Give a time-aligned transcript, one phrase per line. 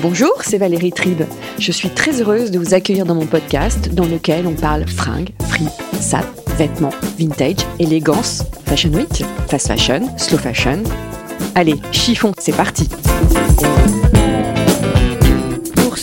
[0.00, 1.22] Bonjour, c'est Valérie Tribe.
[1.58, 5.30] Je suis très heureuse de vous accueillir dans mon podcast dans lequel on parle fringues,
[5.48, 5.66] free,
[5.98, 6.24] sap,
[6.56, 10.82] vêtements, vintage, élégance, fashion week, fast fashion, slow fashion.
[11.56, 12.88] Allez, chiffon, c'est parti.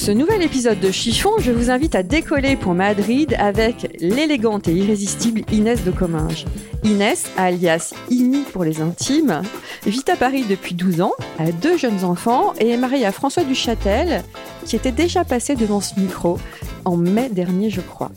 [0.05, 4.71] Ce nouvel épisode de Chiffon, je vous invite à décoller pour Madrid avec l'élégante et
[4.71, 6.45] irrésistible Inès de Comminges.
[6.83, 9.41] Inès, alias Ini pour les intimes,
[9.87, 13.43] vit à Paris depuis 12 ans, a deux jeunes enfants et est mariée à François
[13.43, 14.21] Duchâtel,
[14.63, 16.37] qui était déjà passé devant ce micro
[16.85, 18.11] en mai dernier, je crois.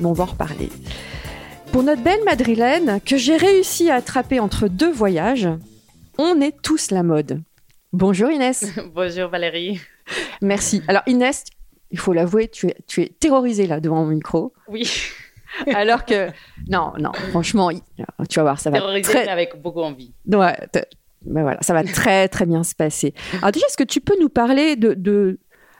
[0.00, 0.70] Bon, on va en reparler.
[1.70, 5.48] Pour notre belle madrilène, que j'ai réussi à attraper entre deux voyages,
[6.18, 7.42] on est tous la mode.
[7.92, 8.72] Bonjour Inès.
[8.92, 9.80] Bonjour Valérie.
[10.42, 10.82] Merci.
[10.88, 11.44] Alors Inès,
[11.90, 14.52] il faut l'avouer, tu es, tu es terrorisée là devant mon micro.
[14.68, 14.88] Oui,
[15.74, 16.28] Alors que,
[16.68, 17.70] non, non, franchement,
[18.28, 20.12] tu vas voir, ça va terrorisée très, avec beaucoup envie.
[20.30, 20.54] Ouais,
[21.24, 23.14] ben voilà, ça va très très bien se passer.
[23.38, 25.38] Alors déjà, est-ce que tu peux nous parler de, de,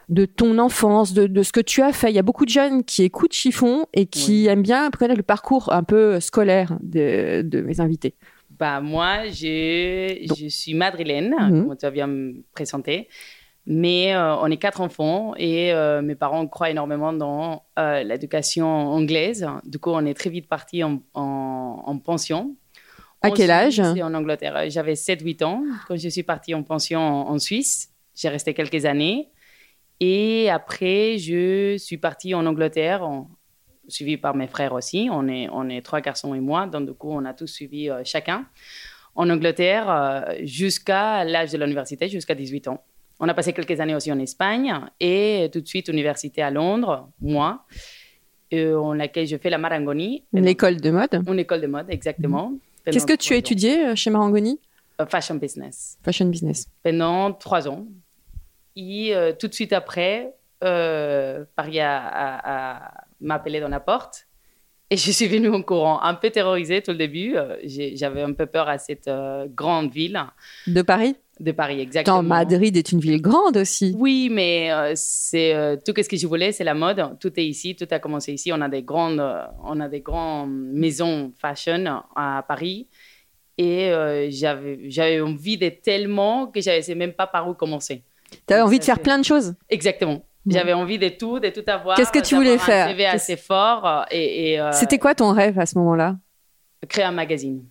[0.09, 2.11] de ton enfance, de, de ce que tu as fait?
[2.11, 5.23] Il y a beaucoup de jeunes qui écoutent Chiffon et qui aiment bien connaître le
[5.23, 8.15] parcours un peu scolaire de, de mes invités.
[8.59, 11.67] Bah, moi, je, je suis madrilène, Mhm.
[11.69, 13.09] comme tu as bien me présenter.
[13.71, 18.67] Mais euh, on est quatre enfants et euh, mes parents croient énormément dans euh, l'éducation
[18.67, 19.47] anglaise.
[19.67, 22.57] Du coup, on est très vite parti en, en- en pension.
[23.21, 24.71] À En quel âge Suisse en Angleterre.
[24.71, 27.91] J'avais 7-8 ans quand je suis partie en pension en, Suisse.
[28.15, 29.29] J'ai resté quelques années.
[30.01, 33.07] Et après, je suis partie en Angleterre,
[33.87, 35.11] suivie par mes frères aussi.
[35.13, 36.67] On est, on est trois garçons et moi.
[36.67, 38.47] Donc, du coup, on a tous suivi chacun
[39.15, 42.83] en Angleterre jusqu'à l'âge de l'université, jusqu'à 18 ans.
[43.21, 47.11] On a passé quelques années aussi en Espagne et tout de suite université à Londres,
[47.21, 47.65] moi,
[48.53, 50.25] euh, en laquelle je fais la Marangoni.
[50.33, 51.23] Une école de mode.
[51.27, 52.53] Une école de mode, exactement.
[52.85, 54.61] Qu'est-ce que tu as étudié euh, chez Marangoni?
[55.01, 55.99] Euh, Fashion business.
[56.03, 56.69] Fashion business.
[56.83, 57.87] Pendant trois ans.
[58.77, 60.35] Et euh, tout de suite après,
[60.65, 64.27] euh, Paris a, a- a- m'a appelé dans la porte.
[64.91, 67.37] Et je suis venue en courant, un peu terrorisée tout le début.
[67.65, 70.19] J'avais un peu peur à cette euh, grande ville
[70.67, 71.17] De Paris?
[71.41, 72.23] De Paris, exactement.
[72.23, 73.95] Madrid est une ville grande aussi.
[73.97, 77.19] Oui, mais euh, c'est euh, tout ce que je voulais, c'est la mode.
[77.21, 78.53] Tout est ici, tout a commencé ici.
[78.53, 82.89] On a des grandes, euh, on a des grandes maisons fashion à Paris.
[83.57, 83.91] Et
[84.31, 88.05] j'avais, envie d'être tellement que je ne savais même pas par où commencer.
[88.47, 89.57] Tu avais envie de faire plein de choses.
[89.69, 90.25] Exactement.
[90.47, 91.97] J'avais envie de tout, de tout avoir.
[91.97, 92.89] Qu'est-ce que tu voulais un faire?
[92.89, 96.17] CV assez fort et, et, C'était quoi ton rêve à ce moment-là?
[96.89, 97.65] créer un magazine.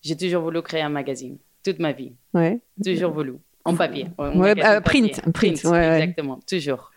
[0.00, 2.12] J'ai toujours voulu créer un magazine, toute ma vie.
[2.32, 2.60] Ouais.
[2.84, 3.34] Toujours voulu.
[3.64, 4.06] En papier.
[4.18, 5.32] Ouais, euh, print, papier.
[5.32, 5.94] print, ouais.
[6.02, 6.90] Exactement, toujours.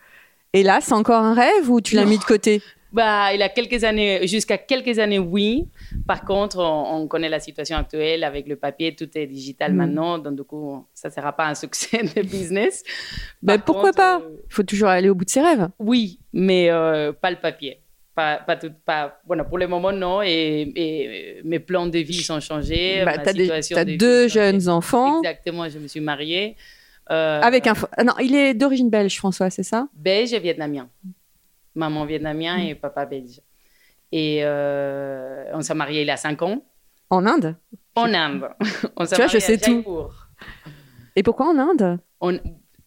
[0.52, 2.62] Et là, c'est encore un rêve ou tu l'as mis de côté?
[2.90, 5.68] Bah, il a quelques années, jusqu'à quelques années, oui.
[6.06, 9.76] Par contre, on, on connaît la situation actuelle avec le papier, tout est digital Mm.
[9.76, 12.82] maintenant, donc du coup, ça ne sera pas un succès de business.
[13.46, 14.20] Par pourquoi contre, pas?
[14.20, 15.68] euh, Il faut toujours aller au bout de ses rêves.
[15.78, 17.80] Oui, mais euh, pas le papier.
[18.18, 20.22] Pas, pas tout, pas, bueno, pour le moment, non.
[20.22, 23.04] Et, et mes plans de vie sont changés.
[23.04, 25.18] Bah, des- de vie deux jeunes enfants.
[25.22, 26.56] Exactement, je me suis mariée.
[27.12, 27.74] Euh, Avec un.
[28.04, 29.86] non, il est d'origine belge, François, c'est ça?
[29.94, 30.88] Belge et vietnamien.
[31.76, 33.40] Maman vietnamien et papa belge.
[34.10, 36.60] Et euh, on s'est mariés il y a cinq ans.
[37.10, 37.54] En Inde?
[37.94, 38.48] En Inde.
[38.96, 39.84] On Tu vois, je sais tout.
[41.14, 42.00] Et pourquoi en Inde?
[42.20, 42.36] On,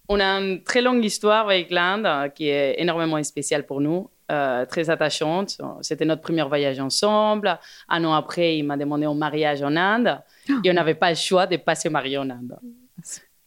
[0.10, 4.66] on a une très longue histoire avec l'Inde qui est énormément spéciale pour nous, euh,
[4.66, 5.58] très attachante.
[5.82, 7.60] C'était notre premier voyage ensemble.
[7.90, 10.20] Un an après, il m'a demandé en mariage en Inde.
[10.64, 12.58] Et on n'avait pas le choix de pas se marier en Inde.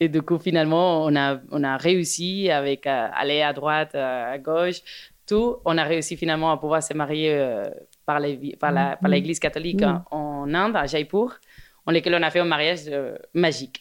[0.00, 4.34] Et du coup, finalement, on a, on a réussi avec euh, aller à droite, euh,
[4.34, 4.80] à gauche,
[5.26, 5.56] tout.
[5.64, 7.64] On a réussi finalement à pouvoir se marier euh,
[8.04, 10.02] par l'église par la, par l'église catholique Mhm.
[10.10, 11.38] en Inde, à Jaipur,
[11.86, 12.90] en lequel on a fait un mariage
[13.32, 13.80] magique.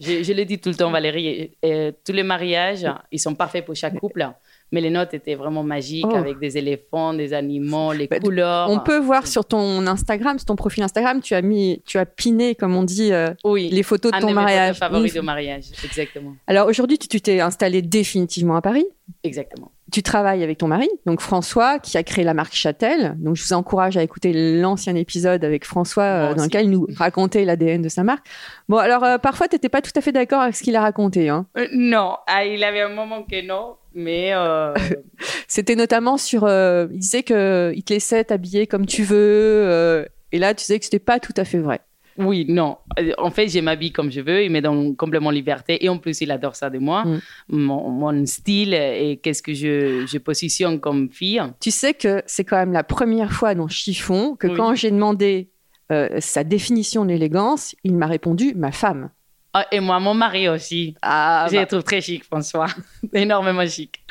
[0.00, 3.34] Je, je le dis tout le temps, Valérie, et- et tous les mariages, ils sont
[3.36, 4.28] parfaits pour chaque couple,
[4.72, 6.16] mais les notes étaient vraiment magiques Oh.
[6.16, 8.68] avec des éléphants, des animaux, les Bah, couleurs.
[8.70, 12.06] On peut voir sur ton Instagram, sur ton profil Instagram, tu as mis, tu as
[12.06, 14.76] piné, comme on dit, euh, oui, les photos de un ton de mes mariage.
[14.76, 16.34] photos favoris de mariage, exactement.
[16.46, 18.86] Alors aujourd'hui, tu t'es installé définitivement à Paris.
[19.22, 19.70] Exactement.
[19.92, 23.14] Tu travailles avec ton mari, donc François, qui a créé la marque Châtel.
[23.18, 26.86] Donc, je vous encourage à écouter l'ancien épisode avec François, euh, dans lequel il nous
[26.96, 28.26] racontait l'ADN de sa marque.
[28.68, 30.80] Bon, alors, euh, parfois, tu n'étais pas tout à fait d'accord avec ce qu'il a
[30.80, 31.28] raconté.
[31.28, 31.46] Hein.
[31.58, 34.72] Euh, non, ah, il avait un moment que non, mais euh,
[35.46, 36.48] C'était notamment sur.
[36.48, 40.06] il disait qu'il te laissait t'habiller comme tu veux.
[40.32, 41.80] et là, tu disais que c'était pas tout à fait vrai.
[42.18, 42.78] Oui, non.
[42.98, 45.98] Euh, En fait, je m'habille comme je veux, il me donne complètement liberté et en
[45.98, 47.20] plus, il adore ça de moi, Mm.
[47.48, 51.42] mon, mon style et qu'est-ce que je, je positionne comme fille.
[51.60, 54.54] Tu sais que c'est quand même la première fois dans Chiffon que Oui.
[54.56, 55.48] quand j'ai demandé
[55.90, 59.10] euh, sa définition d'élégance, il m'a répondu ma femme.
[59.54, 60.94] Ah, et moi, mon mari aussi.
[61.02, 62.68] Ah, je le trouve très chic, François.
[63.12, 64.02] Énormément chic.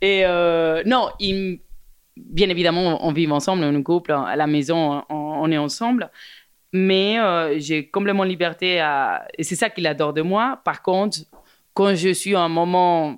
[0.00, 1.60] Et euh, non, il
[2.16, 6.10] bien évidemment, on vit ensemble, on est couple, à la maison, on, on est ensemble.
[6.72, 9.26] Mais euh, j'ai complètement liberté à...
[9.36, 10.60] Et c'est ça qu'il adore de moi.
[10.64, 11.18] Par contre,
[11.74, 13.16] quand je suis à un moment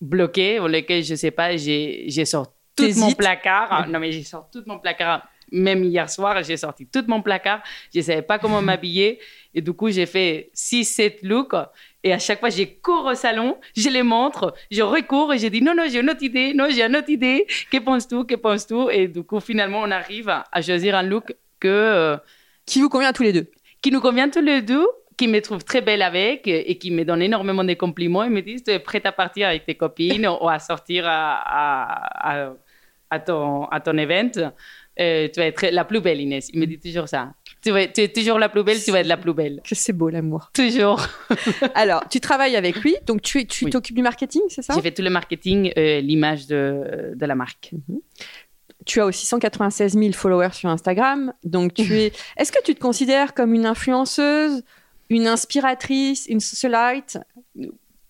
[0.00, 3.88] bloqué, dans lequel je sais pas, j'ai j'ai sorti tout mon placard.
[3.88, 5.26] Non, mais j'ai sorti tout mon placard.
[5.52, 7.62] Même hier soir, j'ai sorti tout mon placard.
[7.94, 9.20] Je savais pas comment m'habiller.
[9.54, 11.54] Et du coup, j'ai fait 6-7 looks.
[12.02, 15.46] Et à chaque fois, je cours au salon, je les montre, je recours et je
[15.46, 17.46] dis non, non, j'ai une autre idée, non, j'ai une autre idée.
[17.70, 18.90] Que penses-tu, que penses-tu?
[18.90, 22.16] Et du coup, finalement, on arrive à, à choisir un look que, euh,
[22.66, 23.46] Qui vous convient à tous les deux.
[23.82, 27.04] qui nous convient tous les deux, qui me trouve très belle avec et qui me
[27.04, 28.24] donne énormément de compliments.
[28.24, 31.34] Ils me disent, tu es prête à partir avec tes copines ou à sortir à,
[31.36, 32.52] à, à,
[33.10, 34.50] à ton, à ton event.
[35.00, 36.48] Euh, tu vas être la plus belle, Inès.
[36.52, 37.32] Il me dit toujours ça.
[37.62, 39.60] Tu, vas- tu es toujours la plus belle, tu vas être la plus belle.
[39.68, 40.50] Que c'est beau l'amour.
[40.54, 41.04] Toujours.
[41.74, 43.70] Alors, tu travailles avec lui, donc tu es- tu Oui.
[43.72, 44.72] t'occupes du marketing, c'est ça?
[44.74, 47.72] J'ai fait tout le marketing, euh, l'image de, de la marque.
[48.84, 52.12] Tu as aussi 196 000 followers sur Instagram, donc tu es.
[52.36, 54.62] Est-ce que tu te considères comme une influenceuse,
[55.10, 57.18] une inspiratrice, une socialite?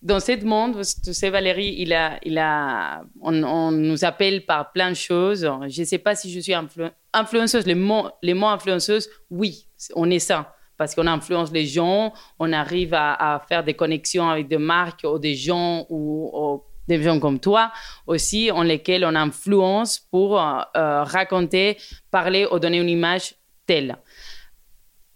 [0.01, 4.71] Dans ce monde, tu sais, Valérie, il a, il a, on, on nous appelle par
[4.71, 5.49] plein de choses.
[5.67, 7.65] Je ne sais pas si je suis influ- influenceuse.
[7.65, 10.55] Les mots, les mots influenceuse, oui, on est ça.
[10.77, 15.05] Parce qu'on influence les gens, on arrive à, à faire des connexions avec des marques
[15.09, 17.71] ou des gens ou, ou des gens comme toi
[18.07, 21.77] aussi, en lesquels on influence pour euh, euh, raconter,
[22.11, 23.35] parler ou donner une image
[23.65, 23.97] telle.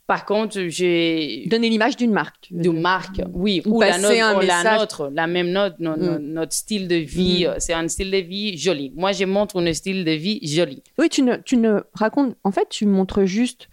[0.07, 2.48] Par contre, j'ai Donner l'image d'une marque.
[2.50, 2.74] dire.
[2.74, 4.80] marque, oui, Ou ou, la, nôtre, un ou la message.
[4.80, 6.24] nôtre, la même note, no- no- Mm.
[6.33, 7.54] notre style de vie, Mm.
[7.60, 8.92] c'est un style de vie joli.
[8.95, 10.81] Moi, je montre un style de vie joli.
[10.98, 12.36] Oui, tu ne, tu ne racontes.
[12.44, 13.69] En fait, tu montres juste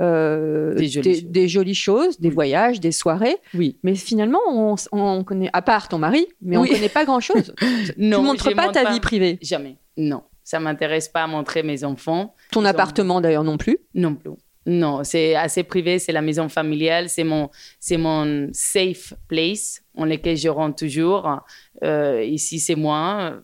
[0.00, 1.24] euh, Des jolies choses.
[1.24, 3.36] des jolies choses, des voyages, des soirées.
[3.54, 3.78] Oui.
[3.82, 6.70] Mais finalement, on, on connaît, à part ton mari, mais on Oui.
[6.70, 7.54] connaît pas grand-chose.
[7.96, 9.38] Non, tu montres pas montre ta vie privée.
[9.42, 9.76] Jamais.
[9.96, 13.78] Non, ça m'intéresse pas à montrer mes enfants Ton Ils ont- appartement d'ailleurs non plus.
[13.94, 14.30] non plus.
[14.66, 17.48] Non, c'est assez privé, c'est la maison familiale, c'est mon,
[17.80, 21.26] c'est mon safe place en lequel je rentre toujours.
[21.82, 23.38] Euh, ici, c'est moi.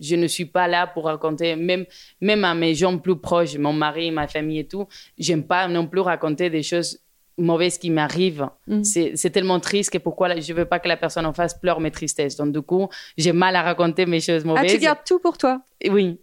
[0.00, 1.84] Je ne suis pas là pour raconter, même,
[2.20, 4.86] même à mes gens plus proches, mon mari, ma famille et tout,
[5.18, 6.98] j'aime pas non plus raconter des choses
[7.38, 8.48] mauvaises qui m'arrivent.
[8.66, 8.84] Mhm.
[8.84, 11.90] C'est tellement triste que pourquoi je veux pas que la personne en face pleure mes
[11.90, 12.36] tristesses.
[12.36, 14.72] Donc, du coup, j'ai mal à raconter mes choses Ah, mauvaises.
[14.72, 15.62] tu gardes tout pour toi.
[15.90, 16.18] Oui,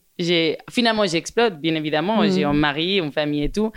[0.70, 2.32] finalement j'explose bien évidemment, Mhm.
[2.32, 3.72] j'ai un mari, une famille et tout,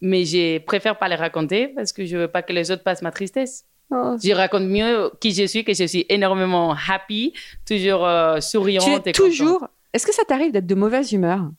[0.00, 3.02] mais je préfère pas les raconter parce que je veux pas que les autres passent
[3.02, 3.64] ma tristesse.
[3.90, 7.32] Oh, Je raconte mieux qui je suis, que je suis énormément happy,
[7.66, 9.68] toujours euh, souriante tu es et toujours.
[9.92, 11.50] Est-ce que ça t'arrive d'être de mauvaise humeur?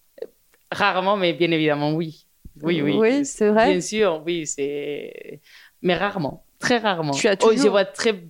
[0.71, 2.25] Rarement, mais bien évidemment oui,
[2.61, 2.97] oui oui.
[2.99, 3.71] Oui, c'est vrai.
[3.71, 5.39] Bien sûr, oui c'est,
[5.81, 7.11] mais rarement, très rarement.
[7.13, 8.21] Tu as Oh, je toujours- vois très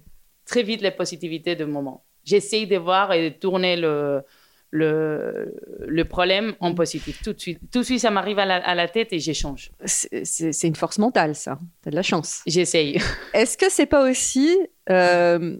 [0.46, 2.04] très vite les positivités de moment.
[2.24, 4.22] J'essaye de voir et de tourner le
[4.72, 7.60] le, le problème en positif tout de suite.
[7.72, 9.72] Tout de suite, ça m'arrive à la, à la tête et j'échange.
[9.86, 11.60] C'est une force mentale, ça.
[11.84, 12.42] T'as de la chance.
[12.46, 13.00] J'essaye.
[13.34, 14.58] Est-ce que c'est pas aussi
[14.90, 15.58] euh,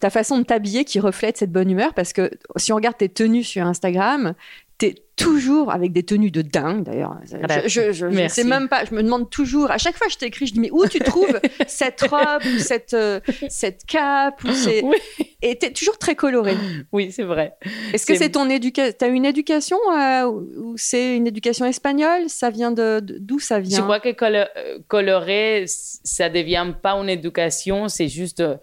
[0.00, 1.94] ta façon de t'habiller qui reflète cette bonne humeur?
[1.94, 4.34] Parce que si on regarde tes tenues sur Instagram,
[4.78, 7.18] t'es toujours avec des tenues de dingue d'ailleurs.
[7.24, 7.36] Je,
[7.68, 8.42] je, je- je Merci.
[8.42, 10.60] sais même pas, je me demande toujours, à chaque fois que je t'écris, je dis
[10.60, 13.18] mais où tu trouves cette robe ou cette, euh,
[13.48, 14.84] cette cape ou c'est...
[14.84, 14.96] Oui.
[15.42, 16.54] Et t'es toujours très colorée.
[16.92, 17.54] Oui, c'est vrai.
[17.92, 22.28] Est-ce que C'est- ton éducation T'as une éducation euh, ou c'est une éducation espagnole?
[22.28, 23.78] Ça vient de d'où ça vient?
[23.78, 28.56] Je crois que colo- euh, colorer, c- ça devient pas une éducation, c'est juste, euh,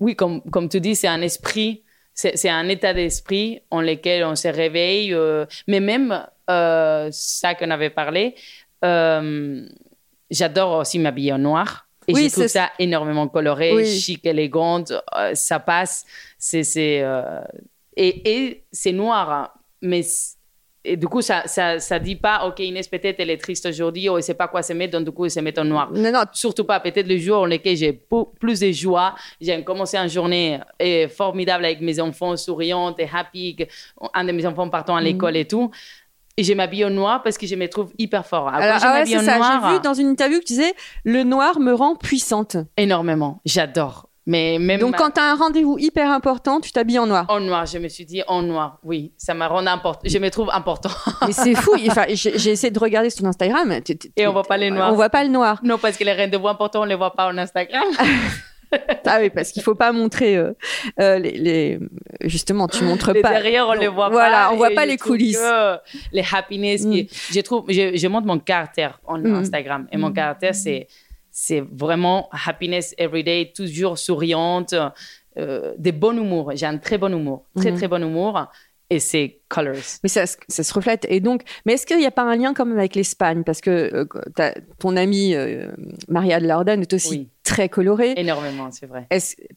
[0.00, 1.82] oui, comme, comme tu dis, c'est un esprit,
[2.20, 5.12] c'est c'est un état d'esprit en lequel on se réveille.
[5.14, 6.08] euh, mais même
[6.50, 8.34] euh, ça qu'on avait parlé,
[8.84, 9.66] euh,
[10.30, 11.68] j'adore aussi m'habiller en noir.
[12.08, 13.86] Et Oui, je trouve ça énormément coloré, Oui.
[14.00, 16.04] chic, élégante, euh, ça passe.
[16.38, 17.04] C'est, c'est,
[17.96, 19.50] et et c'est noir, hein,
[19.82, 20.02] mais
[20.84, 24.08] et du coup, ça, ça, ça dit pas, OK, Inès, peut-être elle est triste aujourd'hui,
[24.08, 25.90] ou elle sait pas quoi se mettre, donc du coup, elle se met en noir.
[25.92, 29.14] Non, non, Surtout pas, peut-être le jour dans lequel j'ai plus de joie.
[29.40, 33.56] J'ai commencé une journée euh, formidable avec mes enfants, souriantes et happy,
[34.14, 35.70] un de mes enfants partant à l'école et tout.
[36.36, 38.48] Et je m'habille en noir parce que je me trouve hyper fort.
[38.48, 39.36] Alors, Alors, je ah ouais, en ça.
[39.36, 40.72] noir, J'ai vu dans une interview que tu disais
[41.04, 42.56] le noir me rend puissante.
[42.78, 43.40] énormément.
[43.44, 44.09] J'adore.
[44.32, 47.26] Mais même Donc, quand tu as un rendez-vous hyper important, tu t'habilles en noir.
[47.28, 50.02] en noir, je me suis dit en noir, oui, ça m'a rendu important.
[50.04, 50.90] Je me trouve important.
[51.26, 51.72] Mais c'est fou.
[51.88, 53.72] Enfin, j'ai essayé de regarder sur Instagram.
[54.16, 54.92] Et on voit pas les noirs.
[54.92, 55.58] On voit pas le noir.
[55.64, 57.82] non, parce que les rendez-vous importants, on les voit pas en Instagram.
[59.04, 60.52] Ah oui, parce qu'il faut pas montrer euh,
[61.00, 61.78] euh, les, les-
[62.22, 63.30] Justement, tu montres Les pas.
[63.30, 64.12] derrière, on Non, les voit pas.
[64.12, 65.42] Voilà, on voit pas les coulisses.
[66.12, 69.34] les happiness, qui- je trouve, je, je montre mon caractère en Mm.
[69.34, 69.88] Instagram.
[69.90, 70.86] Et mon caractère, c'est,
[71.30, 74.74] c'est vraiment happiness everyday, toujours souriante,
[75.38, 76.52] euh, de bon humour.
[76.54, 77.76] J'ai un très bon humour, très, Mhm.
[77.78, 78.46] très bon humour.
[78.92, 79.76] Et c'est colors.
[80.02, 81.06] Mais ça, se- ça se reflète.
[81.08, 83.44] Et donc, mais est-ce qu'il n'y a pas un lien quand même avec l'Espagne?
[83.44, 85.70] Parce que euh, ton amie euh,
[86.08, 87.28] Maria de la Orden est aussi Oui.
[87.44, 88.14] très colorée.
[88.16, 89.06] Énormément, c'est vrai.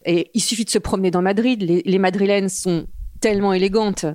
[0.05, 1.63] Et il suffit de se promener dans Madrid.
[1.63, 2.85] Les, les Madrilènes sont
[3.21, 4.05] tellement élégantes.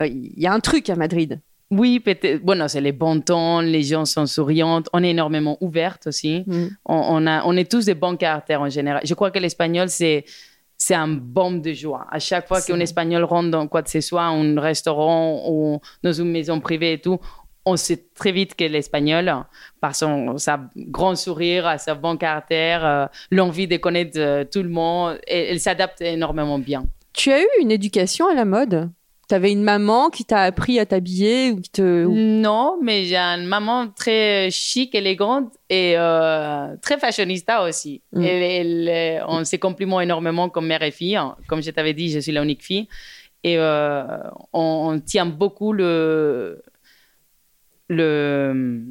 [0.00, 1.38] Il y a un truc à Madrid.
[1.70, 2.42] Oui, peut-être.
[2.68, 6.44] C'est les bons temps, les gens sont souriantes, on est énormément ouvertes aussi.
[6.46, 6.66] Mm.
[6.84, 9.02] On, on a, on est tous des bons caractères en général.
[9.04, 10.24] Je crois que l'espagnol, c'est,
[10.78, 12.06] c'est un bombe de joie.
[12.10, 16.12] À chaque fois qu'un espagnol rentre dans quoi que ce soit, un restaurant ou dans
[16.12, 17.18] une maison privée et tout,
[17.64, 19.34] on sait très vite que l'espagnol,
[19.80, 24.68] par son sa grand sourire, son bon caractère, euh, l'envie de connaître euh, tout le
[24.68, 26.84] monde, elle s'adapte énormément bien.
[27.12, 28.88] Tu as eu une éducation à la mode?
[29.28, 32.04] Tu avais une maman qui t'a appris à t'habiller ou qui te.
[32.06, 38.02] Non, mais j'ai une maman très chic, élégante et euh, très fashionista aussi.
[38.12, 38.22] Mm.
[38.22, 41.18] Elle- elle, euh, on se complimente énormément comme mère et fille.
[41.48, 42.86] Comme je t'avais dit, je suis la unique fille.
[43.42, 44.04] Et euh,
[44.52, 46.62] on, on tient beaucoup le,
[47.88, 48.84] le,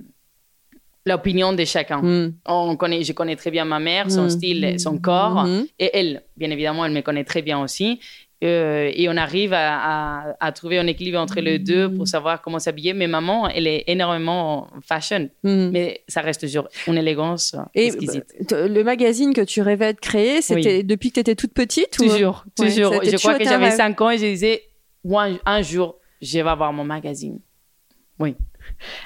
[1.05, 2.01] l'opinion de chacun.
[2.01, 2.33] Mm.
[2.45, 4.29] On connaît, je connais très bien ma mère, son Mm.
[4.29, 5.47] style, son corps.
[5.79, 7.99] Et elle, bien évidemment, elle me connaît très bien aussi.
[8.43, 12.41] Euh, et on arrive à, à- à trouver un équilibre entre les deux pour savoir
[12.41, 12.93] comment s'habiller.
[12.93, 15.29] Mais maman, elle est énormément fashion.
[15.43, 15.71] Mhm.
[15.71, 18.25] Mais ça reste toujours une élégance Et exquisite.
[18.51, 21.97] euh, le magazine que tu rêvais de créer, c'était depuis que tu étais toute petite
[21.99, 22.93] ou- Toujours, Ouais, toujours.
[23.03, 23.75] je crois que j'avais rêve.
[23.77, 24.63] 5 ans et je disais,
[25.09, 27.39] un, un jour, je vais avoir mon magazine.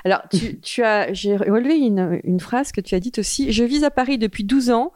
[0.06, 3.52] Alors, tu, tu as, j'ai relevé une, une phrase que tu as dite aussi.
[3.52, 4.94] Je vis à Paris depuis 12 ans,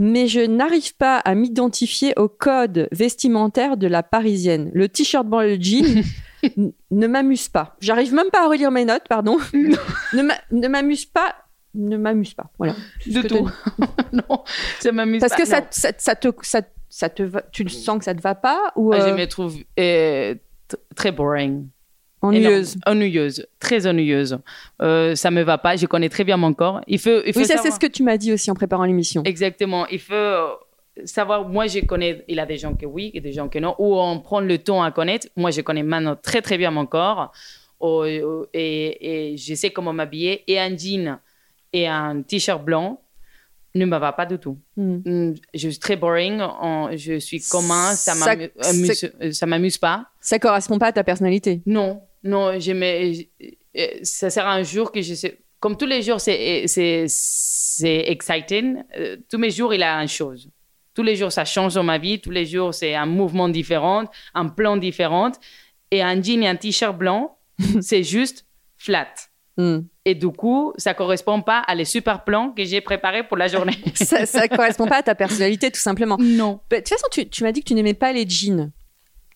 [0.00, 4.70] mais je n'arrive pas à m'identifier au code vestimentaire de la parisienne.
[4.74, 6.02] Le t-shirt blanc et le jean
[6.90, 7.76] ne m'amuse pas.
[7.80, 9.36] J'arrive même pas à relire mes notes, pardon.
[9.52, 11.36] ne m'a- ne m'amuse pas.
[11.74, 12.50] Ne m'amuse pas.
[12.58, 12.74] Voilà.
[13.06, 13.48] De tout.
[14.12, 14.42] non,
[14.80, 15.38] ça m'amuse Parce pas.
[15.42, 18.20] que ça, ça, ça te, ça, ça te va- tu le sens que ça te
[18.22, 20.34] va pas ou Ah, euh, Je me trouve euh,
[20.66, 21.66] t- très boring.
[22.22, 22.76] Ennuyeuse.
[22.86, 24.38] Ennuyeuse, très ennuyeuse.
[24.82, 25.76] Euh, ça me va pas.
[25.76, 26.80] Je connais très bien mon corps.
[26.86, 28.84] Il faut, il faut Oui, ça c'est ce que tu m'as dit aussi en préparant
[28.84, 29.22] l'émission.
[29.24, 29.86] Exactement.
[29.88, 30.48] Il faut euh,
[31.04, 31.48] savoir.
[31.48, 32.24] Moi, je connais.
[32.28, 33.74] Il y a des gens que oui et des gens que non.
[33.78, 35.28] Ou on prend le temps à connaître.
[35.36, 37.32] Moi, je connais maintenant très très bien mon corps.
[37.82, 40.42] Oh, oh, et, et je sais comment m'habiller.
[40.46, 41.18] Et un jean
[41.72, 43.00] et un t-shirt blanc
[43.74, 44.58] ne me va pas du tout.
[44.76, 44.96] Mm.
[45.30, 46.42] Mm, Je suis très boring.
[46.60, 47.92] On- je suis commun.
[47.92, 50.06] Euh, ça m'amuse pas.
[50.20, 51.62] Ça correspond pas à ta personnalité.
[51.64, 53.28] Non, non, j'aimais.
[53.76, 55.40] euh, Ça sera un jour que je sais.
[55.58, 58.82] Comme tous les jours, c'est c'est c'est exciting.
[58.96, 60.48] euh, tous mes jours, il y a une chose.
[60.94, 62.20] Tous les jours, ça change dans ma vie.
[62.20, 65.30] Tous les jours, c'est un mouvement différent, un plan différent.
[65.90, 67.36] Et un jean et un t-shirt blanc,
[67.80, 68.46] c'est juste
[68.78, 69.08] flat.
[69.56, 69.80] Mm.
[70.06, 73.48] Et du coup, ça correspond pas à les super plans que j'ai préparés pour la
[73.48, 73.76] journée.
[73.94, 76.16] ça, ça correspond pas à ta personnalité, tout simplement.
[76.18, 76.60] non.
[76.70, 78.72] Bah, De toute façon, tu, tu m'as dit que tu n'aimais pas les jeans.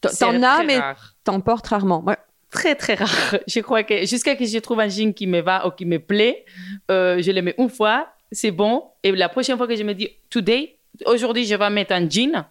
[0.01, 0.79] T'en- as, mais
[1.25, 2.03] t'en portes rarement.
[2.05, 2.17] Ouais.
[2.59, 3.37] Très très rare.
[3.55, 5.99] Je crois que jusqu'à que je trouve un jean qui me va ou qui me
[5.99, 6.45] plaît,
[6.91, 7.99] euh, je le mets une fois,
[8.33, 8.85] c'est bon.
[9.03, 12.45] Et la prochaine fois que je me dis, today, aujourd'hui, je vais mettre un jean,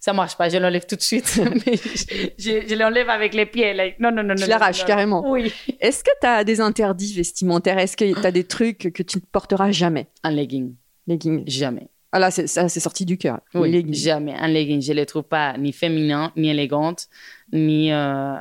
[0.00, 1.40] ça marche pas, je l'enlève tout de suite.
[1.66, 3.72] Mais je, je- je l'enlève avec les pieds.
[3.98, 5.22] non, non, non, Tu l'arraches carrément.
[5.30, 5.52] Oui.
[5.80, 7.78] Est-ce que tu as des interdits vestimentaires?
[7.78, 10.06] Est-ce que tu as des trucs que tu ne porteras jamais?
[10.22, 10.74] Un legging,
[11.06, 11.44] Leggings.
[11.46, 11.88] jamais.
[12.16, 13.40] Ah là, c'est- ça, c'est sorti du cœur.
[13.54, 14.34] Oui, jamais.
[14.34, 17.08] Un legging, je le trouve pas ni féminin, ni élégante,
[17.52, 17.90] ni.
[17.92, 18.36] euh,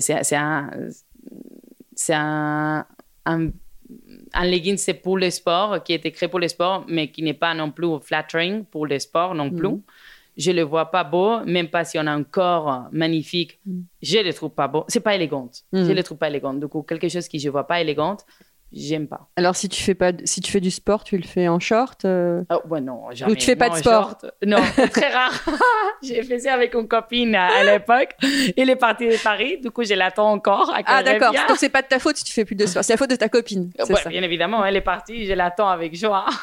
[0.00, 0.70] c'est c'est un.
[2.10, 2.86] Un,
[3.26, 3.50] un.
[4.34, 7.22] un legging, c'est pour le sport, qui a été créé pour le sport, mais qui
[7.22, 9.68] n'est pas non plus flattering pour le sport non plus.
[9.68, 9.80] Mhm.
[10.36, 13.84] Je le vois pas beau, même pas si on a un corps magnifique, Mhm.
[14.02, 14.84] je le trouve pas beau.
[14.88, 15.64] C'est pas élégante.
[15.72, 15.86] Mhm.
[15.88, 16.60] Je le trouve pas élégante.
[16.60, 18.24] Du coup, quelque chose que je vois pas élégante,
[18.72, 19.28] j'aime pas.
[19.36, 22.04] Alors si tu fais pas, si tu fais du sport, tu le fais en short.
[22.04, 23.32] euh, Oh, ouais, non, jamais.
[23.32, 24.08] Ou tu fais pas Non, de sport?
[24.20, 24.26] short.
[24.46, 24.58] Non,
[24.92, 25.32] très rare.
[26.02, 28.10] J'ai fait ça avec une copine à, à l'époque.
[28.56, 30.70] Il est parti de Paris, du coup, je l'attends encore.
[30.74, 31.32] à Ah d'accord.
[31.48, 32.84] Donc c'est pas de ta faute si tu fais plus de sport.
[32.84, 33.70] C'est la faute de ta copine.
[33.78, 34.08] ça.
[34.08, 36.26] bien évidemment, elle est partie, je l'attends avec joie.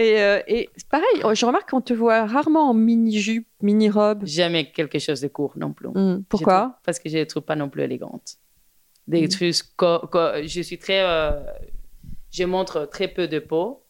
[0.00, 4.24] Et, euh, et pareil, je remarque qu'on te voit rarement en mini jupe, mini robe.
[4.26, 5.88] Jamais quelque chose de court non plus.
[5.88, 6.78] Hmm, Pourquoi?
[6.84, 8.34] Parce que je ne les trouve pas non plus élégantes.
[9.08, 9.28] Des Mm.
[9.30, 9.56] trucs.
[9.76, 11.00] co- co- je suis très.
[11.02, 11.40] euh,
[12.30, 13.82] je montre très peu de peau.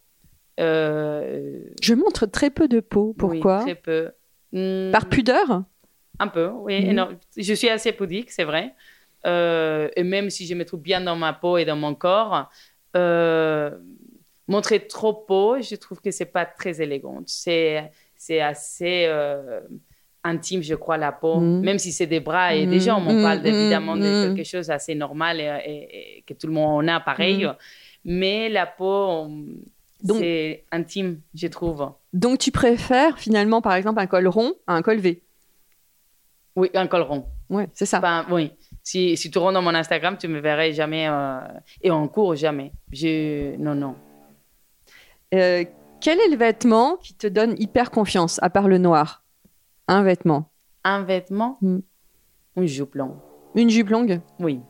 [0.60, 3.14] Euh, Je montre très peu de peau.
[3.18, 3.58] Pourquoi?
[3.58, 4.10] oui, Très peu.
[4.52, 5.64] Hmm, Par pudeur?
[6.20, 6.84] Un peu, oui.
[6.86, 6.92] Mhm.
[6.94, 8.74] Non, je suis assez pudique, c'est vrai.
[9.26, 12.48] Euh, et même si je me trouve bien dans ma peau et dans mon corps,
[14.48, 17.22] montrer trop peau, je trouve que c'est pas très élégant.
[17.26, 19.06] C'est c'est assez
[20.24, 21.40] intime, je crois, la peau.
[21.40, 21.60] Mhm.
[21.62, 24.02] Même si c'est des bras et des jambes, on mhm, parle évidemment de
[24.34, 27.48] quelque chose assez normal et, et- et que tout le monde en a pareil.
[28.04, 29.28] Mais la peau,
[30.04, 31.90] c'est intime, je trouve.
[32.12, 35.22] Donc tu préfères finalement par exemple un col rond à un col V?
[36.56, 37.26] Oui, un col rond.
[37.50, 38.00] Ouais, c'est ça.
[38.00, 38.50] Ben, oui.
[38.82, 41.06] Si, si tu rentres dans mon Instagram, tu me verrais jamais.
[41.08, 41.38] euh,
[41.82, 42.72] et en cours, jamais.
[42.92, 43.56] Je...
[43.56, 43.94] Non, non.
[45.34, 45.64] Euh,
[46.00, 49.22] quel est le vêtement qui te donne hyper confiance à part le noir?
[49.88, 50.50] Un vêtement.
[50.84, 51.78] Un vêtement, Mm.
[52.56, 53.16] une jupe longue.
[53.54, 54.20] Une jupe longue?
[54.38, 54.60] Oui.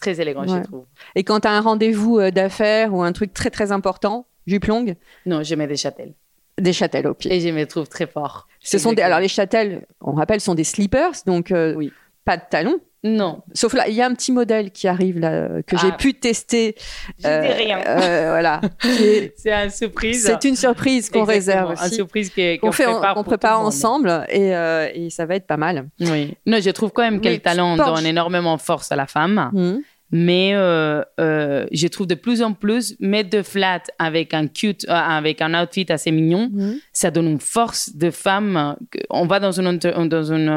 [0.00, 0.58] Très élégant, Ouais.
[0.58, 0.86] je trouve.
[1.14, 4.66] Et quand tu as un rendez-vous euh, d'affaires ou un truc très très important, jupe
[4.66, 6.14] longue, Non, je mets des châtels.
[6.58, 7.34] des châtels au pied.
[7.34, 8.46] Et je me trouve très fort.
[8.60, 11.92] Ce sont des, alors les châtels, on rappelle, sont des slippers, donc euh, Oui.
[12.24, 12.80] pas de talons.
[13.06, 15.90] Non, Sauf là, il y a un petit modèle qui arrive là euh, que j'ai
[15.92, 15.96] Ah.
[15.96, 16.74] pu tester.
[17.22, 17.78] je euh, dis rien.
[17.86, 18.62] euh, voilà.
[18.82, 20.24] C'est une surprise.
[20.24, 24.24] C'est une surprise qu'on réserve Une aussi, surprise que- qu'on fait, prépare tout prépare ensemble
[24.30, 25.86] et, euh, et ça va être pas mal.
[26.00, 26.34] Oui.
[26.46, 29.06] Non, je trouve quand même que Mais le talent donne énormément de force à la
[29.06, 29.50] femme.
[29.52, 29.82] Mhm.
[30.16, 34.86] Mais euh, euh, je trouve de plus en plus mettre de flat avec un cute,
[34.88, 36.76] euh, avec un outfit assez mignon, Mhm.
[36.92, 38.76] ça donne une force de femme.
[39.10, 40.48] On va dans une, dans une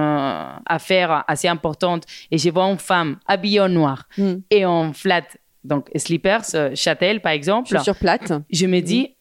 [0.67, 4.41] affaire assez importante et je vois une femme habillée en noir Mhm.
[4.51, 5.23] et en flat,
[5.63, 6.45] donc slippers,
[6.75, 7.67] châtel par exemple.
[7.69, 8.33] Chaussures plates.
[8.51, 9.15] Je me dis,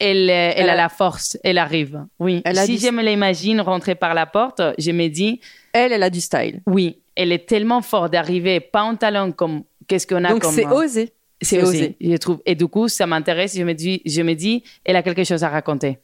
[0.00, 2.04] elle, euh, elle, Elle a la force, elle arrive.
[2.18, 2.42] Oui.
[2.44, 5.40] Elle si du- je me l'imagine rentrer par la porte, je me dis,
[5.72, 6.62] Elle, elle a du style.
[6.66, 10.52] oui, elle est tellement forte d'arriver, pas en talent comme qu'est-ce qu'on a Donc comme.
[10.52, 11.12] c'est osé.
[11.42, 12.40] C'est osé, je trouve.
[12.46, 13.56] Et du coup, ça m'intéresse.
[13.56, 15.98] Je me dis, je me dis, elle a quelque chose à raconter.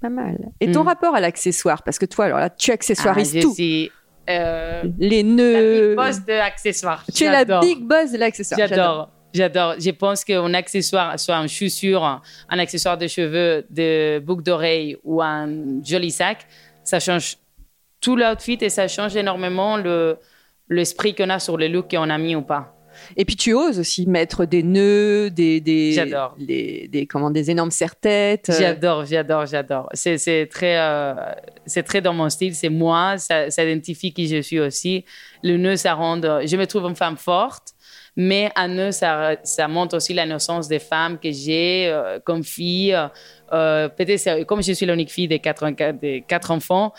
[0.00, 0.36] Pas mal.
[0.60, 0.88] Et ton Mhm.
[0.88, 1.82] rapport à l'accessoire?
[1.82, 3.54] Parce que toi, alors là, tu accessoirises Ah, je tout.
[3.54, 3.90] suis,
[4.28, 5.88] euh, Les la nœuds.
[5.88, 7.04] big boss de accessoires.
[7.14, 8.60] Tu es la big boss de l'accessoire.
[8.60, 9.10] J'adore.
[9.32, 9.74] J'adore.
[9.78, 15.22] Je pense qu'un accessoire, soit une chaussure, un accessoire de cheveux, de boucle d'oreille ou
[15.22, 15.48] un
[15.82, 16.46] joli sac,
[16.84, 17.36] ça change
[18.00, 20.18] tout l'outfit et ça change énormément le
[20.68, 22.72] l'esprit qu'on a sur le look qu'on a mis ou pas.
[23.16, 28.48] Et puis tu oses aussi mettre des nœuds, des, des, des, comment, des énormes serre-têtes.
[28.48, 29.88] euh, J'adore, j'adore, j'adore.
[29.92, 31.14] C'est, très, euh,
[31.66, 32.54] c'est très dans mon style.
[32.54, 33.18] C'est moi.
[33.18, 35.04] Ça, ça identifie qui je suis aussi.
[35.42, 36.20] Le nœud, ça rend.
[36.20, 37.74] Je me trouve une femme forte,
[38.16, 42.96] mais un nœud, ça, ça montre aussi l'innocence des femmes que j'ai euh, comme fille.
[43.52, 45.68] Euh, peut-être, comme je suis l'unique fille des quatre,
[46.00, 46.92] des quatre enfants,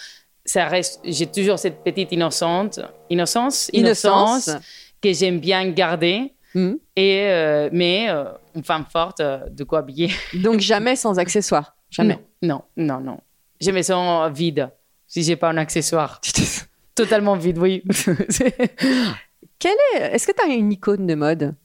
[0.48, 1.02] ça reste.
[1.04, 2.80] J'ai toujours cette petite innocente,
[3.12, 4.48] innocence, Innocence.
[4.48, 4.64] innocence
[5.02, 6.34] que j'aime bien garder.
[6.56, 6.80] Mhm.
[6.96, 8.24] Et euh, mais euh,
[8.56, 10.10] une femme forte, euh, de quoi habiller.
[10.34, 11.76] Donc jamais sans accessoires.
[11.92, 12.18] Jamais.
[12.42, 13.20] Non, non, non, non.
[13.62, 14.70] Je me sens vide
[15.06, 16.20] si j'ai pas un accessoire.
[16.96, 17.84] Totalement vide, oui.
[19.60, 21.56] Quelle est, est-ce que tu as une icône de mode?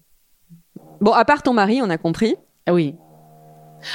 [1.00, 2.36] Bon, à part ton mari, on a compris.
[2.70, 2.94] oui.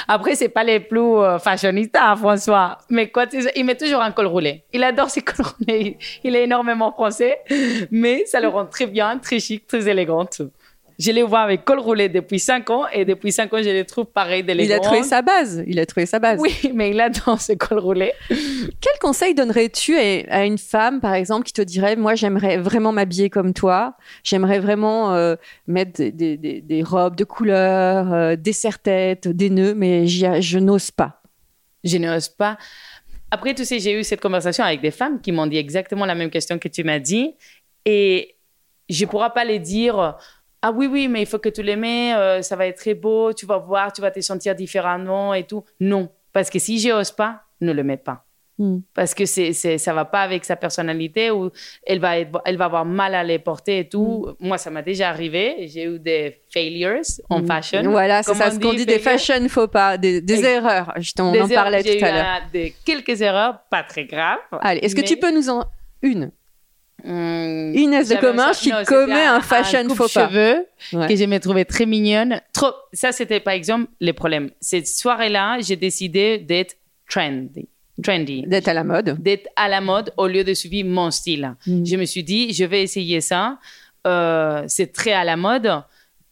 [0.06, 2.78] Après, c'est pas les plus euh, fashionistas, hein, François.
[2.88, 4.64] Mais tu sais, il met toujours un col roulé.
[4.72, 5.98] Il adore ses cols roulés.
[6.24, 7.38] Il est énormément français,
[7.90, 10.42] mais ça le rend très bien, très chic, très élégante.
[10.98, 13.84] Je les vois avec col roulé depuis 5 ans et depuis 5 ans, je les
[13.84, 14.80] trouve pareil Il a d'élégants.
[14.80, 15.62] trouvé sa base.
[15.68, 16.40] Il a trouvé sa base.
[16.40, 18.12] Oui, mais il adore ce col roulé.
[18.28, 23.30] Quel conseil donnerais-tu à, une femme, par exemple, qui te dirait, moi, j'aimerais vraiment m'habiller
[23.30, 25.36] comme toi, j'aimerais vraiment euh,
[25.68, 30.58] mettre des, des- des- des robes de couleur, euh, des serre-têtes, des nœuds, mais je
[30.58, 31.22] n'ose pas.
[31.84, 32.58] je n'ose pas.
[33.30, 36.16] Après, tu sais, j'ai eu cette conversation avec des femmes qui m'ont dit exactement la
[36.16, 37.34] même question que tu m'as dit.
[37.84, 38.34] Et
[38.88, 40.16] je ne pourrais pas les dire
[40.62, 42.94] Ah oui, oui, mais il faut que tu les mets, euh, ça va être très
[42.94, 45.62] beau, tu vas voir, tu vas te sentir différemment et tout.
[45.80, 48.24] Non, parce que si je n'ose pas, ne le mets pas.
[48.60, 48.78] Hmm.
[48.92, 51.48] Parce que c'est, c'est, ça va pas avec sa personnalité ou
[51.86, 54.26] elle va, être- elle va avoir mal à les porter et tout.
[54.40, 55.68] Moi, ça m'a déjà arrivé.
[55.68, 57.88] J'ai eu des failures en fashion.
[57.88, 60.92] Voilà, c'est ça ce qu'on dit, des fashion faux pas, des, erreurs.
[61.20, 62.26] On Des en j'ai tout à eu, l'heure.
[62.26, 64.40] euh, des- quelques erreurs, pas très graves.
[64.60, 65.64] Allez, est-ce que tu peux nous en
[66.02, 66.32] une?
[67.04, 70.28] Hum, Inès de un cha- qui non, commet un fashion faux pas.
[70.28, 71.06] cheveux Ouais.
[71.06, 72.40] que je me trouvais très mignonne.
[72.52, 72.72] Trop.
[72.92, 74.50] Ça, c'était par exemple les problèmes.
[74.60, 76.76] Cette soirée-là, j'ai décidé d'être
[77.08, 77.68] trendy.
[78.02, 78.42] Trendy.
[78.46, 79.16] D'être à la mode.
[79.22, 81.54] D'être à la mode au lieu de suivre mon style.
[81.66, 81.84] Mm.
[81.86, 83.58] Je me suis dit, je vais essayer ça.
[84.06, 85.70] Euh, c'est très à la mode.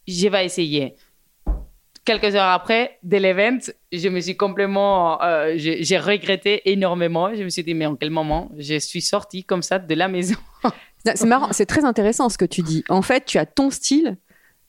[0.07, 0.95] Je vais essayer.
[2.07, 3.59] Quelques heures après, de l'event,
[3.91, 7.33] je me suis complètement, euh, j'ai regretté énormément.
[7.35, 10.07] Je me suis dit, mais en quel moment je suis sortie comme ça de la
[10.07, 10.37] maison?
[11.03, 12.83] C'est marrant, c'est très intéressant ce que tu dis.
[12.89, 14.17] En fait, tu as ton style,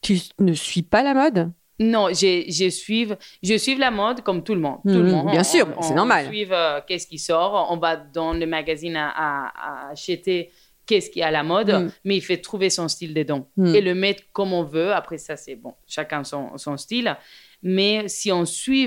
[0.03, 1.51] tu ne suis pas la mode?
[1.81, 3.09] Non, je, je suis,
[3.43, 4.79] je suis la mode comme tout le monde.
[4.85, 5.31] Tout le Mhm, monde.
[5.31, 6.27] bien On- sûr, on- c'est on normal.
[6.27, 7.69] suit euh, qu'est-ce qui sort.
[7.71, 9.53] On va dans le magazine à, à-
[9.89, 10.51] à acheter
[10.89, 11.93] qu'est-ce qui est à la mode, Mhm.
[12.05, 13.75] mais il fait trouver son style dedans Mhm.
[13.77, 14.93] et le mettre comme on veut.
[14.93, 17.15] Après ça, c'est bon, chacun son, son style.
[17.63, 18.87] Mais si on suit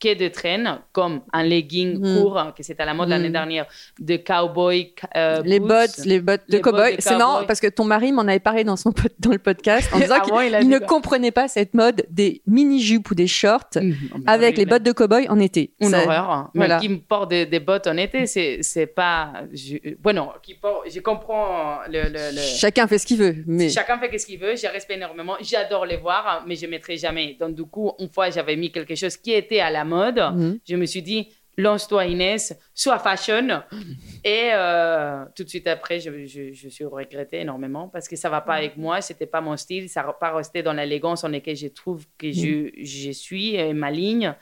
[0.00, 2.22] que de traîne, comme un legging Mhm.
[2.22, 3.32] court, que c'est à la mode l'année Mhm.
[3.32, 3.66] dernière,
[3.98, 4.92] de cowboy.
[5.16, 5.68] euh, les boots.
[5.68, 6.96] bottes, les bottes de cowboy.
[6.98, 7.46] C'est cowboy.
[7.46, 10.20] parce que ton mari m'en avait parlé dans son dans le podcast en disant Ah
[10.50, 14.24] qu'il ne quoi comprenait pas cette mode des mini jupes ou des shorts Mhm.
[14.26, 15.72] avec les bottes de cowboy en été.
[15.80, 16.30] Une Ça- horreur.
[16.30, 16.50] hein.
[16.54, 16.76] voilà.
[16.76, 19.32] Mais qui me porte des, des bottes en été, c'est, c'est pas.
[19.52, 22.04] Je, bueno, qui porte, je comprends le.
[22.04, 24.96] le- le- Chacun fait ce qu'il veut, mais Chacun fait ce qu'il veut, je respecte
[24.98, 25.34] énormément.
[25.42, 27.36] J'adore les voir, mais je ne mettrai jamais.
[27.38, 30.18] Donc, du coup, une fois, j'avais mis quelque chose qui était à la mode.
[30.18, 30.58] Mhm.
[30.68, 33.62] Je me suis dit, lance-toi, Inès, sois fashion.
[34.24, 38.28] Et euh, tout de suite après, je, je, je suis regretté énormément parce que ça
[38.28, 39.00] ne va pas avec moi.
[39.00, 39.88] Ce n'était pas mon style.
[39.88, 43.72] Ça va pas rester dans l'élégance en laquelle je trouve que je, je suis et
[43.74, 44.34] ma ligne.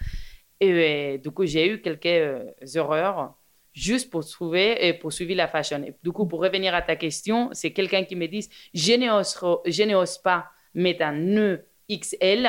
[0.61, 3.35] Et, du coup, j'ai eu quelques euh, erreurs
[3.73, 5.83] juste pour trouver et pour suivre la fashion.
[5.85, 10.19] Et du coup, pour revenir à ta question, c'est quelqu'un qui me dit je n'ose
[10.19, 12.49] pas mettre un nœud XL,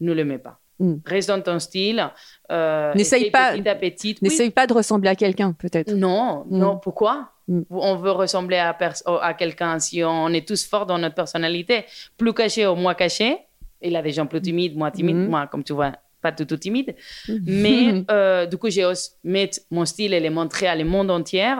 [0.00, 0.58] ne le mets pas.
[0.80, 0.94] Mm.
[1.06, 2.04] Reste dans ton style.
[2.50, 4.08] Euh, N'essaye essaye pas- Petit à petit.
[4.22, 4.28] Oui.
[4.28, 5.92] n'essaye pas de ressembler à quelqu'un, peut-être.
[5.92, 6.58] Non, Mm.
[6.58, 6.76] non.
[6.78, 7.30] Pourquoi?
[7.46, 7.60] Mm.
[7.70, 8.76] On veut ressembler à,
[9.22, 11.84] à quelqu'un si on est tous forts dans notre personnalité.
[12.16, 13.38] Plus caché ou moins caché.
[13.82, 15.16] Il y a des gens plus timides, moins timides.
[15.16, 15.28] Mm.
[15.28, 16.94] Moi, comme tu vois, pas du tout timide.
[17.28, 21.54] Mais euh, du coup, j'ose mettre mon style et le montrer à le monde entier.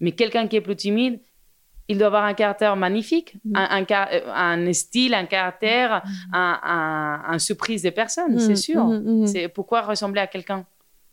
[0.00, 1.20] Mais quelqu'un qui est plus timide,
[1.88, 3.56] il doit avoir un caractère magnifique, Mm.
[3.56, 8.38] un, un car- euh, un style, un caractère, un, un, un surprise de personne, Mm,
[8.40, 8.84] c'est sûr.
[8.84, 9.26] mm, mm.
[9.26, 10.64] C'est pourquoi ressembler à quelqu'un?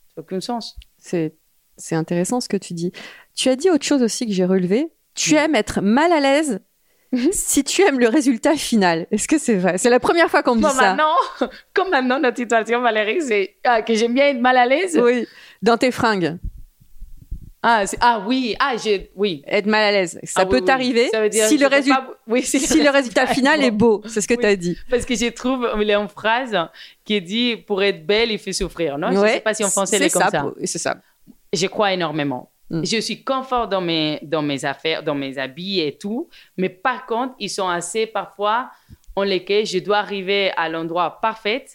[0.08, 0.76] Ça n'a aucun sens.
[0.98, 1.34] C'est
[1.78, 2.92] c'est intéressant ce que tu dis.
[3.34, 4.88] Tu as dit autre chose aussi que j'ai relevé.
[5.14, 5.38] Tu Mm.
[5.38, 6.60] aimes être mal à l'aise
[7.32, 9.06] si tu aimes le résultat final.
[9.10, 9.76] Est-ce que c'est vrai?
[9.78, 10.94] C'est la première fois qu'on me dit ça.
[10.94, 11.14] maintenant,
[11.74, 14.98] comme maintenant notre situation, Valérie, c'est ah, que j'aime bien être mal à l'aise.
[15.02, 15.26] Oui,
[15.62, 16.38] dans tes fringues,
[17.64, 19.42] Ah, ah oui, ah j'ai oui.
[19.46, 20.18] être mal à l'aise.
[20.24, 22.90] Ça Ah, peut oui, t'arriver si je le, peux résu- pas- oui, si si le
[22.90, 24.02] résultat final est beau.
[24.08, 24.76] C'est ce que tu as dit.
[24.90, 26.56] Parce que je trouve, il y a une phrase
[27.04, 28.98] qui dit pour être belle, il faut souffrir.
[28.98, 30.44] Non, je ne Ouais, sais pas si en français c'est comme ça.
[30.64, 30.96] C'est ça.
[31.52, 32.50] Je crois énormément.
[32.70, 32.84] Mm.
[32.84, 36.28] Je suis confort dans mes, dans mes affaires, dans mes habits et tout.
[36.56, 38.70] Mais par contre, ils sont assez parfois
[39.14, 41.66] en lesquels je dois arriver à l'endroit parfait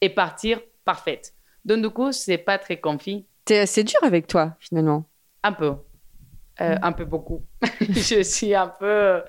[0.00, 1.34] et partir parfaite.
[1.64, 3.26] Donc, du coup, c'est pas très confi.
[3.44, 5.04] T'es assez dur avec toi, finalement.
[5.42, 5.74] Un peu.
[6.60, 7.42] Euh, Un peu beaucoup.
[7.80, 9.22] je suis un peu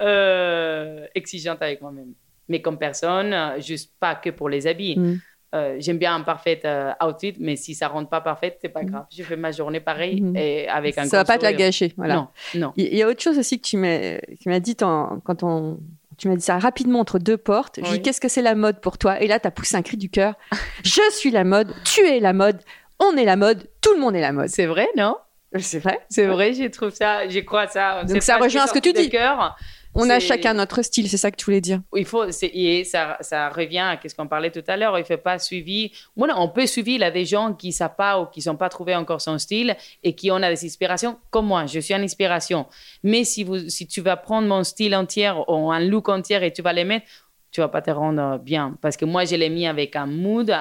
[0.00, 2.12] euh, exigeante avec moi-même.
[2.48, 4.98] Mais comme personne, juste pas que pour les habits.
[4.98, 5.20] Mm.
[5.54, 6.60] Euh, J'aime bien un parfait
[7.02, 9.06] outfit, mais si ça rentre pas parfait, c'est pas grave.
[9.16, 11.94] Je fais ma journée pareil et avec un Ça va pas te la gâcher.
[11.96, 12.16] Voilà.
[12.16, 12.72] Non, non.
[12.76, 15.78] Il y a autre chose aussi que tu m'as dit en- quand on
[16.16, 17.78] tu m'as dit ça rapidement entre deux portes.
[17.84, 19.20] Je dis qu'est-ce que c'est la mode pour toi?
[19.20, 20.34] Et là, tu as poussé un cri du cœur.
[20.84, 22.60] Je suis la mode, tu es la mode,
[23.00, 24.48] on est la mode, tout le monde est la mode.
[24.48, 25.16] C'est vrai, non?
[25.60, 26.00] C'est vrai.
[26.08, 28.04] C'est vrai, je trouve ça, je crois ça.
[28.04, 29.08] Donc ça rejoint ce que tu dis.
[29.08, 29.56] cœur,
[29.94, 31.80] On a chacun notre style, c'est ça que tu voulais dire.
[31.94, 34.98] il faut, et ça, ça revient à ce qu'on parlait tout à l'heure.
[34.98, 35.92] Il ne fait pas suivi.
[36.16, 38.68] Voilà, on peut suivre là, des gens qui ne savent pas ou qui n'ont pas
[38.68, 41.66] trouvé encore son style et qui ont des inspirations comme moi.
[41.66, 42.66] Je suis une inspiration.
[43.04, 46.52] Mais si, vous, si tu vas prendre mon style entier ou un look entier et
[46.52, 47.06] tu vas les mettre,
[47.52, 48.76] tu vas pas te rendre bien.
[48.82, 50.52] Parce que moi, je l'ai mis avec un mood.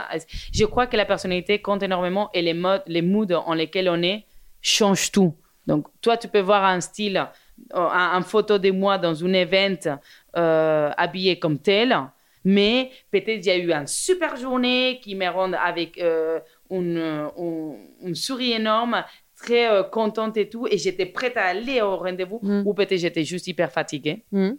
[0.53, 4.03] Je crois que la personnalité compte énormément et les, modes, les moods en lesquels on
[4.03, 4.25] est
[4.63, 5.35] changent tout.
[5.67, 9.33] Donc, toi, tu peux voir un style, euh, un, un photo de moi dans un
[9.33, 9.97] event
[10.35, 11.95] euh, habillé comme tel,
[12.43, 16.39] mais peut-être il y a eu une super journée qui me rend avec euh,
[16.71, 16.97] une,
[17.37, 19.03] une, une souris énorme,
[19.37, 22.63] très euh, contente et tout, et j'étais prête à aller au rendez-vous, Mm.
[22.65, 24.23] ou peut-être j'étais juste hyper fatiguée.
[24.31, 24.57] Mhm.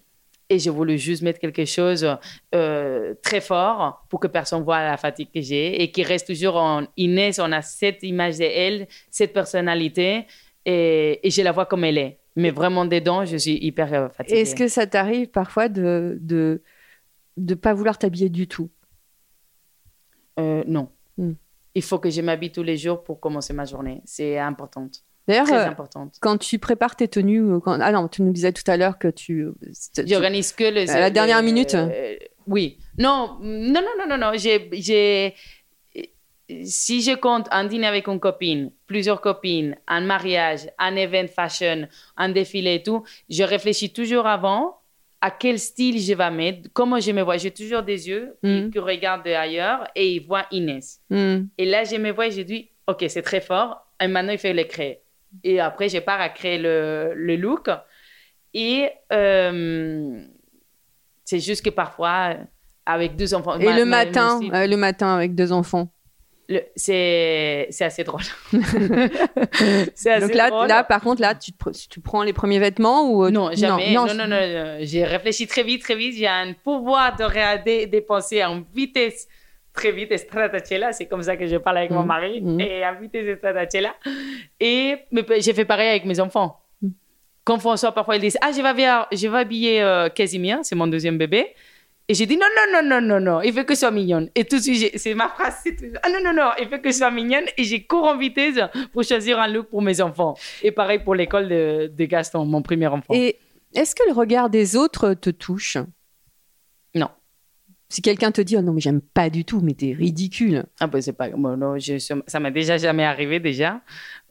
[0.50, 2.07] Et j'ai voulu juste mettre quelque chose
[2.54, 6.57] euh, très fort pour que personne voit la fatigue que j'ai et qui reste toujours
[6.57, 7.38] en Inès.
[7.38, 10.26] On a cette image d'elle, cette personnalité
[10.66, 12.18] et, et je la vois comme elle est.
[12.37, 14.40] Mais vraiment dedans, je suis hyper euh, fatiguée.
[14.40, 16.62] Est-ce que ça t'arrive parfois de de
[17.37, 18.70] de pas vouloir t'habiller du tout?
[20.38, 20.88] Euh, non.
[21.16, 21.35] Hmm.
[21.74, 24.02] Il faut que je m'habille tous les jours pour commencer ma journée.
[24.04, 24.88] C'est important.
[25.26, 25.70] D'ailleurs, euh,
[26.20, 27.78] quand tu prépares tes tenues, quand...
[27.80, 29.46] ah non, tu nous disais tout à l'heure que tu.
[30.04, 30.90] J'organise que le.
[30.90, 32.78] À la dernière le- minute euh, Oui.
[32.98, 34.32] Non, non, non, non, non, non.
[34.37, 35.34] J'ai, j'ai-
[36.64, 41.88] si je compte un dîner avec une copine, plusieurs copines, un mariage, un event fashion,
[42.18, 44.78] un défilé et tout, je réfléchis toujours avant
[45.22, 47.38] à quel style je vais mettre, comment je me vois.
[47.38, 51.00] J'ai toujours des yeux qui- qui, regardent de ailleurs et ils voient Inès.
[51.08, 51.44] Hmm.
[51.56, 53.87] Et là, je me vois et je dis, OK, c'est très fort.
[53.98, 54.98] Et maintenant, il faut le créer.
[55.42, 57.68] Et après, je pars à créer le, le look.
[58.54, 60.20] Et euh,
[61.24, 62.34] c'est juste que parfois,
[62.86, 63.58] avec deux enfants.
[63.58, 65.88] Et ma- le ma- matin, euh, le matin avec deux enfants.
[66.76, 68.20] c'est assez drôle.
[68.52, 70.68] assez Donc là, drôle.
[70.68, 73.92] là, par contre, là, tu, te tu prends les premiers vêtements ou euh, Non, jamais.
[73.92, 74.36] Non, Non, non, non.
[74.36, 74.76] non.
[74.80, 76.14] J'ai réfléchi très vite, très vite.
[76.16, 79.26] J'ai un pouvoir de regarder, de penser en vitesse
[79.74, 80.16] très vite.
[80.16, 82.06] Stratacella, c'est comme ça que je parle avec mon Mhm.
[82.06, 82.40] mari.
[82.40, 82.60] Mhm.
[82.60, 83.94] Et vitesse Stratacella.
[84.60, 84.96] Et
[85.40, 86.60] j'ai fait pareil avec mes enfants.
[86.80, 86.92] Mhm.
[87.44, 90.74] Quand François, parfois, il dit Ah, je vais habiller, je vais habiller euh, Casimir, c'est
[90.76, 91.54] mon deuxième bébé.
[92.06, 94.28] Et j'ai dit non, non, non, non, non, non, il veut que je sois mignonne.
[94.34, 96.90] Et tout de suite, c'est ma phrase, c'est ah non, non, non, il veut que
[96.90, 97.44] je sois mignonne.
[97.56, 98.58] Et j'ai cours en vitesse
[98.92, 100.34] pour choisir un look pour mes enfants.
[100.62, 103.14] Et pareil pour l'école de, de Gaston, mon premier enfant.
[103.14, 103.38] Et
[103.74, 105.78] est-ce que le regard des autres te touche?
[106.94, 107.08] Non.
[107.94, 110.64] Si quelqu'un te dit oh non mais j'aime pas du tout, mais t'es ridicule.
[110.80, 113.80] Ah ben c'est pas bon, non, je, ça m'est déjà jamais arrivé déjà.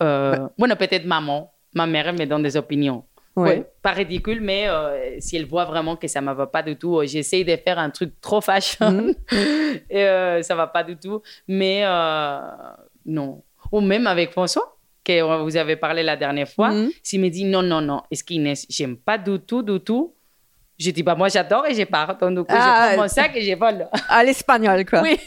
[0.01, 3.05] Euh, Bueno, peut-être maman, ma mère elle me donne des opinions.
[3.35, 3.43] Ouais.
[3.49, 6.75] Ouais, pas ridicule, mais euh, si elle voit vraiment que ça ne va pas du
[6.75, 9.15] tout, euh, j'essaye de faire un truc trop fashion Mhm.
[9.89, 11.21] et euh, ça va pas du tout.
[11.47, 11.83] Mais
[13.05, 13.41] non.
[13.71, 16.89] Ou même avec François, que vous avez parlé la dernière fois, Mhm.
[17.01, 20.13] s'il me dit non, non, non, est-ce qu'Inès, j'aime pas du tout, du tout,
[20.79, 22.17] je dis bah moi j'adore et je pars.
[22.17, 23.87] Donc du Ah, je prends mon sac et je vole.
[24.09, 25.01] À l'espagnol quoi.
[25.01, 25.17] Oui.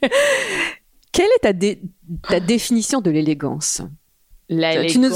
[1.12, 1.80] Quelle est ta, dé-
[2.28, 3.82] ta définition de l'élégance?
[4.48, 5.10] Tu nous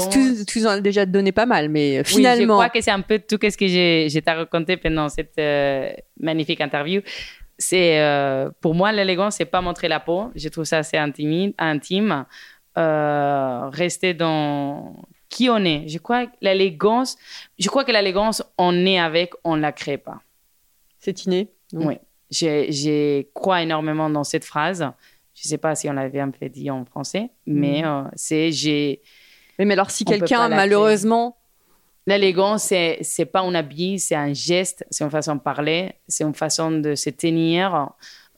[0.45, 2.53] tu, en as déjà donné pas mal, mais Oui, je finalement.
[2.55, 5.89] crois que c'est un peu tout ce que j'ai j'ai t'ai raconté pendant cette euh,
[6.19, 7.01] magnifique interview.
[7.57, 10.29] C'est euh, pour moi l'élégance, c'est pas montrer la peau.
[10.35, 12.25] Je trouve ça assez intime, intime.
[12.77, 14.95] Euh, rester dans
[15.33, 15.87] qui on est.
[15.87, 17.17] Je crois que l'élégance,
[17.57, 20.19] je crois que l'élégance, on est avec, on la crée pas.
[20.99, 21.49] c'est inné.
[21.73, 21.87] Non?
[21.87, 21.95] Oui,
[22.31, 24.87] je, crois énormément dans cette phrase.
[25.33, 27.87] Je sais pas si on l'avait un peu dit en français, mais Mhm.
[27.87, 29.01] euh, c'est j'ai
[29.57, 31.35] Oui, mais alors si quelqu'un malheureusement
[32.05, 36.25] L'élégance, c'est c'est pas un habit, c'est un geste, c'est une façon de parler, c'est
[36.25, 37.91] une façon de se tenir,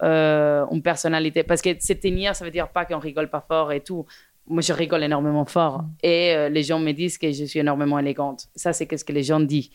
[0.04, 1.42] euh, une personnalité.
[1.42, 4.06] Parce que se tenir, ça veut dire pas qu'on rigole pas fort et tout.
[4.48, 5.84] Moi, je rigole énormément fort.
[6.04, 8.46] Et euh, les gens me disent que je suis énormément élégante.
[8.56, 9.70] Ça, c'est ce que les gens disent.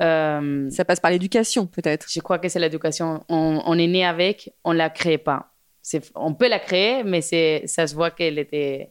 [0.00, 2.06] Euh, ça passe par l'éducation peut-être.
[2.10, 3.22] je crois que c'est l'éducation.
[3.28, 5.52] On, on est né avec, on la crée pas.
[6.14, 8.88] On peut la créer, mais ça se voit qu'elle était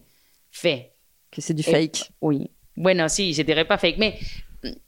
[0.51, 0.91] faite.
[1.31, 2.11] Que c'est du Et- fake.
[2.21, 2.49] Oui.
[2.77, 4.17] Bueno, si, je dirais pas fake, mais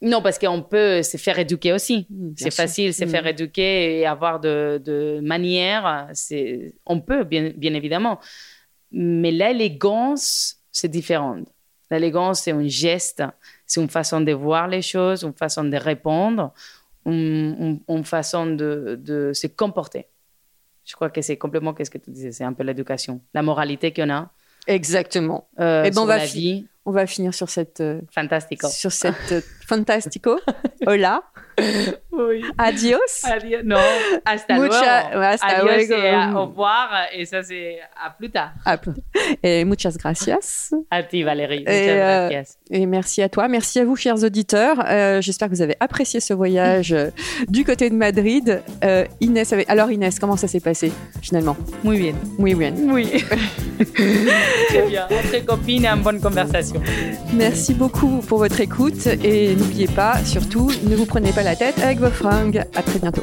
[0.02, 2.06] non, parce qu'on peut se faire éduquer aussi.
[2.10, 3.08] Mm, bien C'est facile se Mm.
[3.08, 6.08] faire éduquer et avoir de, de manières.
[6.86, 8.18] On peut, bien, bien évidemment.
[8.92, 11.36] Mais l'élégance, c'est différent.
[11.90, 13.22] L'élégance, c'est un geste,
[13.66, 16.52] c'est une façon de voir les choses, une façon de répondre,
[17.06, 20.06] une, une- une façon de, de se comporter.
[20.84, 23.92] Je crois que c'est complètement ce que tu disais, c'est un peu l'éducation, la moralité
[23.92, 24.30] qu'on a.
[24.66, 25.48] Exactement.
[25.60, 28.62] Euh, Eh ben, on sur va la vie, On va finir sur cette euh, fantastique.
[28.64, 30.40] sur cette euh, fantastico.
[30.86, 31.20] Hola.
[32.12, 32.42] Oui.
[32.56, 32.96] Adios.
[33.24, 33.58] Adios.
[33.64, 33.76] Non,
[34.24, 35.22] hasta Mucha- luego.
[35.22, 35.94] hasta Adios luego.
[36.02, 36.88] et à- au revoir.
[37.12, 38.52] Et ça, c'est à plus tard.
[38.64, 38.78] Ah,
[39.42, 40.70] Et muchas gracias.
[40.90, 41.64] À ti, Valérie.
[41.66, 42.56] Et, Muchas euh, gracias.
[42.70, 43.48] Et merci à toi.
[43.48, 44.82] Merci à vous, chers auditeurs.
[44.88, 47.10] Euh, J'espère que vous avez apprécié ce voyage euh,
[47.48, 48.62] du côté de Madrid.
[48.84, 51.56] Euh, Inès, avait- alors Inès, comment ça s'est passé finalement?
[51.84, 52.14] Muy bien.
[52.38, 52.72] Oui, oui.
[52.86, 53.24] Oui.
[54.68, 55.06] Très bien.
[55.10, 56.77] Entre copines et en bonne conversation.
[57.34, 61.78] Merci beaucoup pour votre écoute et n'oubliez pas, surtout, ne vous prenez pas la tête
[61.80, 62.64] avec vos fringues.
[62.74, 63.22] À très bientôt.